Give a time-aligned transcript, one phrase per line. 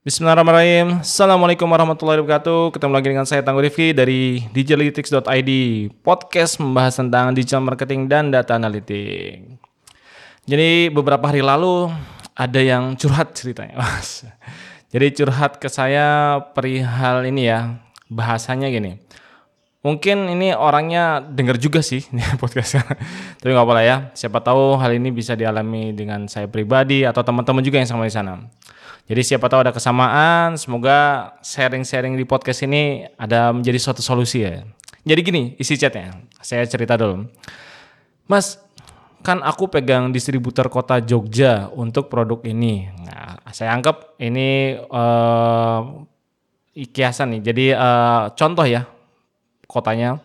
[0.00, 1.04] Bismillahirrahmanirrahim.
[1.04, 2.72] Assalamualaikum warahmatullahi wabarakatuh.
[2.72, 5.50] Ketemu lagi dengan saya Tangguh Rifki dari digitalytics.id.
[6.00, 9.60] Podcast membahas tentang digital marketing dan data analitik.
[10.48, 11.92] Jadi beberapa hari lalu
[12.32, 13.76] ada yang curhat ceritanya.
[14.96, 17.84] Jadi curhat ke saya perihal ini ya.
[18.08, 18.96] Bahasanya gini.
[19.84, 22.08] Mungkin ini orangnya dengar juga sih
[22.40, 22.80] podcast
[23.36, 23.96] Tapi nggak apa-apa ya.
[24.16, 28.16] Siapa tahu hal ini bisa dialami dengan saya pribadi atau teman-teman juga yang sama di
[28.16, 28.48] sana.
[29.06, 34.62] Jadi siapa tahu ada kesamaan, semoga sharing-sharing di podcast ini ada menjadi suatu solusi ya.
[35.02, 37.24] Jadi gini isi chatnya, saya cerita dulu.
[38.30, 38.60] Mas,
[39.20, 42.88] kan aku pegang distributor kota Jogja untuk produk ini.
[43.04, 46.06] Nah, saya anggap ini uh,
[46.72, 47.40] kiasan nih.
[47.52, 48.86] Jadi uh, contoh ya
[49.68, 50.22] kotanya.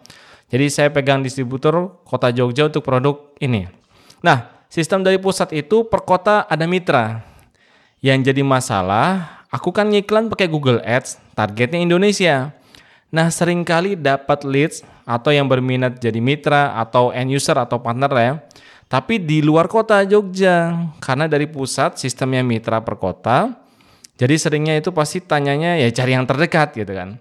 [0.48, 3.68] Jadi saya pegang distributor kota Jogja untuk produk ini.
[4.24, 7.35] Nah, sistem dari pusat itu per kota ada mitra.
[8.06, 12.54] Yang jadi masalah, aku kan ngiklan pakai Google Ads, targetnya Indonesia.
[13.10, 18.14] Nah, sering kali dapat leads atau yang berminat jadi mitra atau end user atau partner
[18.14, 18.34] ya.
[18.86, 23.58] Tapi di luar kota Jogja, karena dari pusat sistemnya mitra per kota,
[24.22, 27.18] jadi seringnya itu pasti tanyanya ya cari yang terdekat gitu kan.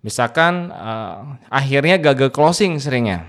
[0.00, 3.28] Misalkan uh, akhirnya gagal closing seringnya.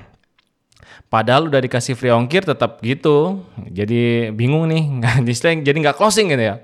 [1.12, 3.44] Padahal udah dikasih free ongkir tetap gitu.
[3.60, 5.04] Jadi bingung nih,
[5.68, 6.64] jadi nggak closing gitu ya.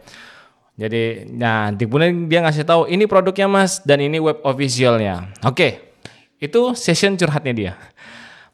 [0.79, 5.27] Jadi, nah, kemudian dia ngasih tahu ini produknya mas dan ini web officialnya.
[5.43, 5.91] Oke,
[6.39, 7.73] itu session curhatnya dia.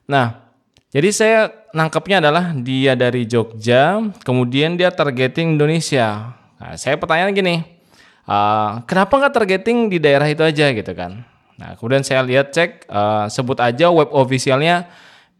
[0.10, 0.50] Nah,
[0.90, 6.34] jadi saya nangkepnya adalah dia dari Jogja, kemudian dia targeting Indonesia.
[6.58, 7.62] Nah, saya pertanyaan gini,
[8.26, 11.22] uh, kenapa nggak targeting di daerah itu aja gitu kan?
[11.62, 14.90] Nah, kemudian saya lihat cek, uh, sebut aja web officialnya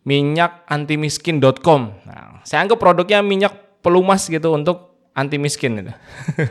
[0.06, 1.82] minyakantimiskin.com.
[2.06, 5.94] Nah, saya anggap produknya minyak pelumas gitu untuk anti miskin itu.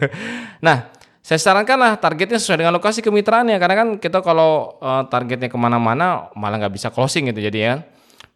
[0.67, 0.89] nah,
[1.21, 5.59] saya sarankan lah targetnya sesuai dengan lokasi kemitraannya karena kan kita kalau uh, targetnya ke
[5.61, 7.75] mana-mana malah nggak bisa closing gitu jadi ya.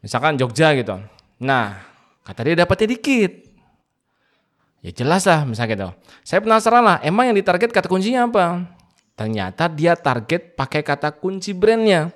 [0.05, 1.01] Misalkan Jogja gitu.
[1.43, 1.81] Nah,
[2.23, 3.33] kata dia dapatnya dikit.
[4.79, 5.89] Ya jelas lah misalnya gitu.
[6.23, 8.63] Saya penasaran lah, emang yang ditarget kata kuncinya apa?
[9.19, 12.15] Ternyata dia target pakai kata kunci brandnya.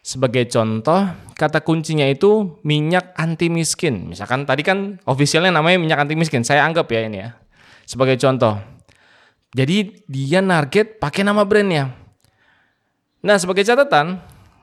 [0.00, 1.04] Sebagai contoh,
[1.36, 4.08] kata kuncinya itu minyak anti miskin.
[4.08, 6.42] Misalkan tadi kan officialnya namanya minyak anti miskin.
[6.46, 7.36] Saya anggap ya ini ya.
[7.84, 8.56] Sebagai contoh.
[9.52, 11.92] Jadi dia target pakai nama brandnya.
[13.24, 14.20] Nah sebagai catatan,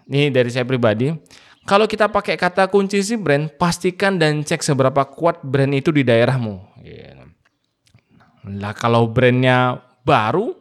[0.08, 1.12] nih dari saya pribadi,
[1.66, 6.06] kalau kita pakai kata kunci si brand, pastikan dan cek seberapa kuat brand itu di
[6.06, 6.62] daerahmu.
[8.62, 10.54] Lah kalau brandnya baru,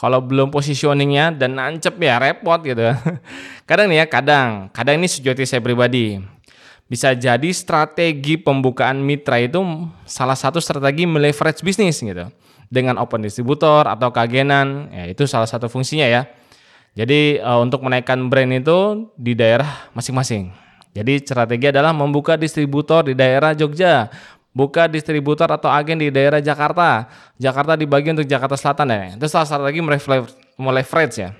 [0.00, 2.88] kalau belum positioningnya dan nancep ya repot gitu.
[3.68, 6.16] kadang nih ya, kadang, kadang ini sejati saya pribadi.
[6.88, 9.60] Bisa jadi strategi pembukaan mitra itu
[10.08, 12.32] salah satu strategi meleverage bisnis gitu.
[12.72, 16.24] Dengan open distributor atau kagenan, ya itu salah satu fungsinya ya.
[16.96, 20.48] Jadi uh, untuk menaikkan brand itu di daerah masing-masing.
[20.96, 24.10] Jadi strategi adalah membuka distributor di daerah Jogja,
[24.60, 27.08] buka distributor atau agen di daerah Jakarta.
[27.40, 29.16] Jakarta dibagi untuk Jakarta Selatan ya.
[29.16, 29.80] Itu salah satu lagi
[30.60, 31.32] meleverage ya.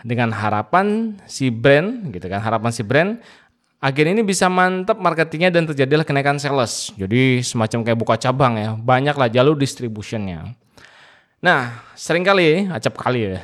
[0.00, 3.20] Dengan harapan si brand gitu kan, harapan si brand
[3.78, 6.90] agen ini bisa mantap marketingnya dan terjadilah kenaikan sales.
[6.96, 10.56] Jadi semacam kayak buka cabang ya, banyaklah jalur distributionnya.
[11.42, 13.42] Nah, sering kali, acap kali ya,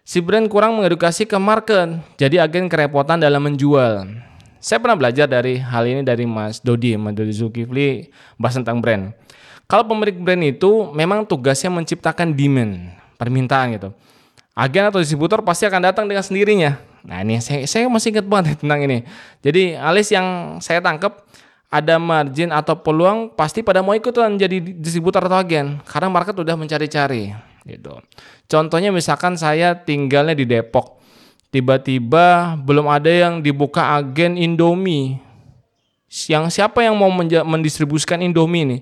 [0.00, 4.08] si brand kurang mengedukasi ke market, jadi agen kerepotan dalam menjual.
[4.64, 8.08] Saya pernah belajar dari hal ini dari Mas Dodi, Mas Dodi Zulkifli,
[8.40, 9.12] bahas tentang brand.
[9.68, 13.92] Kalau pemilik brand itu memang tugasnya menciptakan demand, permintaan gitu.
[14.56, 16.80] Agen atau distributor pasti akan datang dengan sendirinya.
[17.04, 19.04] Nah ini saya, saya masih ingat banget tentang ini.
[19.44, 21.28] Jadi alis yang saya tangkap
[21.68, 26.56] ada margin atau peluang pasti pada mau ikutan jadi distributor atau agen karena market udah
[26.56, 27.36] mencari-cari
[27.68, 28.00] gitu.
[28.48, 31.04] Contohnya misalkan saya tinggalnya di Depok
[31.54, 35.22] tiba-tiba belum ada yang dibuka agen Indomie.
[36.26, 37.06] Yang siapa yang mau
[37.46, 38.78] mendistribusikan Indomie ini?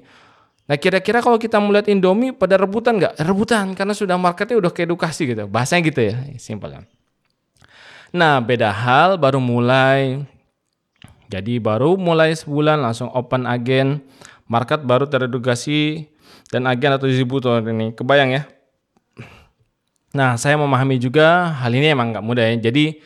[0.64, 3.20] Nah kira-kira kalau kita melihat Indomie pada rebutan nggak?
[3.20, 5.44] Rebutan karena sudah marketnya udah ke edukasi gitu.
[5.44, 6.84] Bahasanya gitu ya, simpel kan.
[8.08, 10.24] Nah beda hal baru mulai.
[11.28, 14.04] Jadi baru mulai sebulan langsung open agen,
[14.48, 16.08] market baru teredukasi
[16.52, 17.96] dan agen atau distributor ini.
[17.96, 18.42] Kebayang ya?
[20.12, 22.56] Nah, saya memahami juga hal ini emang nggak mudah ya.
[22.68, 23.00] Jadi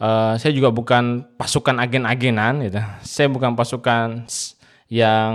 [0.00, 2.80] uh, saya juga bukan pasukan agen-agenan gitu.
[3.04, 4.28] Saya bukan pasukan
[4.90, 5.32] yang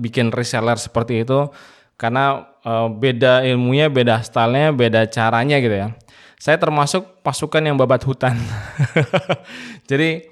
[0.00, 1.52] bikin reseller seperti itu
[2.00, 5.88] karena uh, beda ilmunya, beda stylenya, beda caranya gitu ya.
[6.42, 8.34] Saya termasuk pasukan yang babat hutan.
[9.90, 10.26] Jadi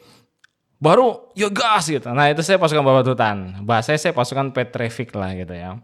[0.83, 2.11] baru ya gas gitu.
[2.11, 3.63] Nah itu saya pasukan babat hutan.
[3.63, 5.79] Bahasanya saya pasukan pet traffic lah gitu ya.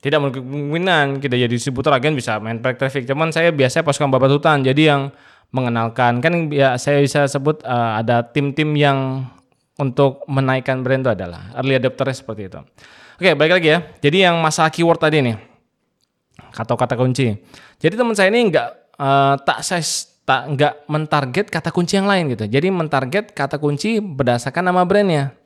[0.00, 3.08] Tidak kemungkinan kita jadi distributor agen bisa main paid traffic.
[3.08, 4.62] Cuman saya biasanya pasukan babat hutan.
[4.62, 5.10] Jadi yang
[5.54, 9.24] mengenalkan kan ya saya bisa sebut uh, ada tim-tim yang
[9.76, 12.60] untuk menaikkan brand itu adalah early adopter seperti itu.
[13.16, 13.78] Oke, balik lagi ya.
[14.00, 15.36] Jadi yang masalah keyword tadi nih
[16.56, 17.36] atau kata kunci.
[17.80, 18.68] Jadi teman saya ini nggak
[19.00, 19.84] uh, tak saya
[20.26, 22.44] tak nggak mentarget kata kunci yang lain gitu.
[22.48, 25.36] Jadi mentarget kata kunci berdasarkan nama brandnya.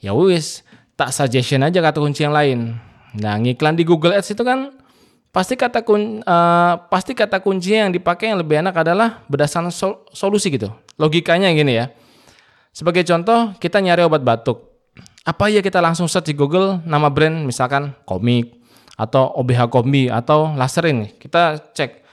[0.00, 0.64] Ya wis,
[0.96, 2.89] tak suggestion aja kata kunci yang lain.
[3.18, 4.70] Nah, ngiklan di Google Ads itu kan
[5.34, 10.06] pasti kata kun, uh, pasti kata kunci yang dipakai yang lebih enak adalah berdasarkan sol
[10.14, 10.70] solusi gitu.
[10.98, 11.90] Logikanya gini ya.
[12.70, 14.70] Sebagai contoh, kita nyari obat batuk.
[15.26, 18.56] Apa ya kita langsung search di Google nama brand misalkan komik
[18.94, 21.10] atau OBH Kombi atau laser ini.
[21.18, 22.04] Kita cek.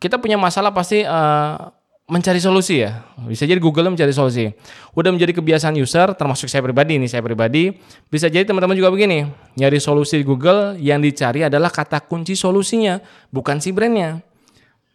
[0.00, 1.56] Kita punya masalah pasti uh,
[2.10, 3.06] mencari solusi ya.
[3.24, 4.50] Bisa jadi Google mencari solusi.
[4.98, 7.70] Udah menjadi kebiasaan user, termasuk saya pribadi ini, saya pribadi.
[8.10, 12.98] Bisa jadi teman-teman juga begini, nyari solusi di Google yang dicari adalah kata kunci solusinya,
[13.30, 14.20] bukan si brandnya.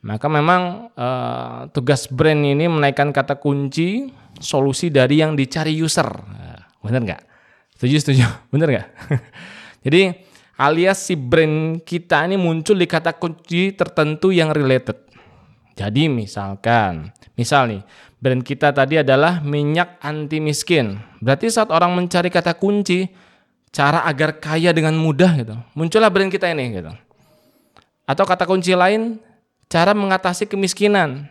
[0.06, 6.06] Maka memang uh, tugas brand ini menaikkan kata kunci solusi dari yang dicari user.
[6.86, 7.22] Bener nggak?
[7.80, 8.26] Setuju, setuju.
[8.54, 8.88] Bener nggak?
[9.88, 10.14] jadi
[10.62, 15.02] alias si brand kita ini muncul di kata kunci tertentu yang related.
[15.76, 17.82] Jadi misalkan, misal nih,
[18.24, 21.04] brand kita tadi adalah minyak anti miskin.
[21.20, 23.12] Berarti saat orang mencari kata kunci,
[23.76, 26.96] cara agar kaya dengan mudah gitu, muncullah brand kita ini gitu.
[28.08, 29.20] Atau kata kunci lain,
[29.68, 31.28] cara mengatasi kemiskinan.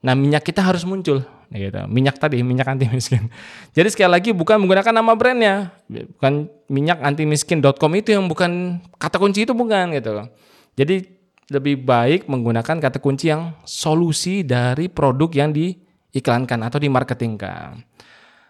[0.00, 1.20] Nah minyak kita harus muncul
[1.52, 1.80] gitu.
[1.88, 3.28] Minyak tadi, minyak anti miskin.
[3.76, 5.76] Jadi sekali lagi bukan menggunakan nama brandnya,
[6.16, 10.24] bukan minyak anti miskin.com itu yang bukan kata kunci itu bukan gitu.
[10.80, 11.17] Jadi
[11.48, 17.80] lebih baik menggunakan kata kunci yang solusi dari produk yang diiklankan atau dimarketingkan.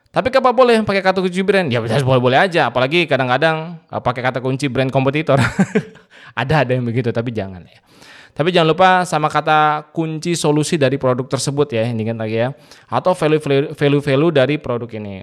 [0.09, 1.69] Tapi apa boleh pakai kata kunci brand?
[1.71, 5.39] Ya boleh-boleh aja, apalagi kadang-kadang uh, pakai kata kunci brand kompetitor.
[6.41, 7.79] ada ada yang begitu, tapi jangan ya.
[8.33, 12.49] Tapi jangan lupa sama kata kunci solusi dari produk tersebut ya, ini kan lagi ya.
[12.89, 15.23] Atau value-value dari produk ini.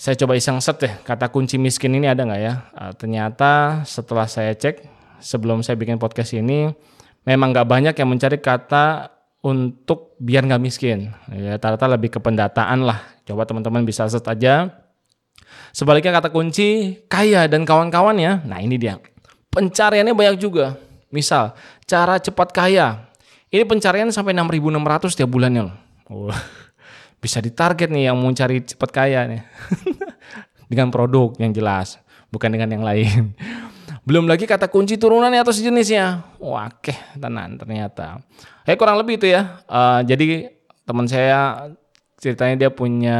[0.00, 2.54] Saya coba iseng set deh, kata kunci miskin ini ada nggak ya?
[2.72, 4.88] Uh, ternyata setelah saya cek,
[5.20, 6.72] sebelum saya bikin podcast ini
[7.24, 11.12] memang nggak banyak yang mencari kata untuk biar nggak miskin.
[11.32, 13.00] Ya, rata-rata lebih ke pendataan lah.
[13.24, 14.68] Coba teman-teman bisa search aja.
[15.72, 18.44] Sebaliknya kata kunci kaya dan kawan-kawannya.
[18.44, 19.00] Nah ini dia.
[19.50, 20.76] Pencariannya banyak juga.
[21.10, 21.56] Misal,
[21.88, 23.10] cara cepat kaya.
[23.50, 25.76] Ini pencarian sampai 6.600 tiap bulannya loh.
[26.10, 26.34] Oh,
[27.18, 29.42] bisa ditarget nih yang mau cari cepat kaya nih.
[30.70, 31.98] dengan produk yang jelas,
[32.30, 33.34] bukan dengan yang lain.
[34.10, 36.34] Belum lagi kata kunci turunannya atau sejenisnya.
[36.42, 38.18] Wah, keh, tenan ternyata.
[38.66, 39.62] Eh kurang lebih itu ya.
[39.70, 40.50] Uh, jadi
[40.82, 41.70] teman saya
[42.18, 43.18] ceritanya dia punya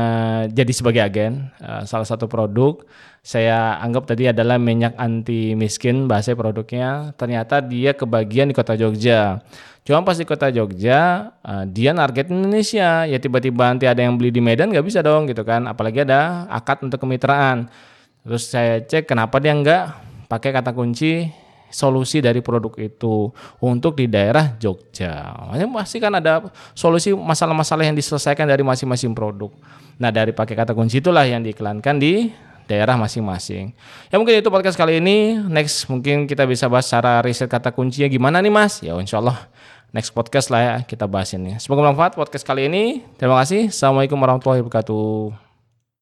[0.51, 2.83] jadi sebagai agen uh, salah satu produk.
[3.23, 7.15] Saya anggap tadi adalah minyak anti miskin bahasa produknya.
[7.15, 9.47] Ternyata dia kebagian di kota Jogja.
[9.87, 13.07] Cuma pas di kota Jogja uh, dia target Indonesia.
[13.07, 15.71] Ya tiba-tiba nanti ada yang beli di Medan nggak bisa dong gitu kan.
[15.71, 17.71] Apalagi ada akad untuk kemitraan.
[18.27, 21.27] Terus saya cek kenapa dia nggak pakai kata kunci
[21.71, 23.31] solusi dari produk itu
[23.63, 25.35] untuk di daerah Jogja.
[25.75, 29.51] Pasti kan ada solusi masalah-masalah yang diselesaikan dari masing-masing produk.
[29.99, 32.31] Nah dari pakai kata kunci itulah yang diiklankan di
[32.71, 33.75] daerah masing-masing.
[34.11, 35.39] Ya mungkin itu podcast kali ini.
[35.51, 38.79] Next mungkin kita bisa bahas cara riset kata kuncinya gimana nih mas.
[38.83, 39.51] Ya insya Allah
[39.91, 41.59] next podcast lah ya kita bahas ini.
[41.59, 43.03] Semoga bermanfaat podcast kali ini.
[43.19, 43.71] Terima kasih.
[43.71, 45.50] Assalamualaikum warahmatullahi wabarakatuh.